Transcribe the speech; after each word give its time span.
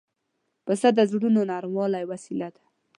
پسه 0.65 0.87
د 0.97 0.99
زړونو 1.11 1.41
نرمولو 1.49 1.99
وسیله 2.11 2.49
ده. 2.55 2.63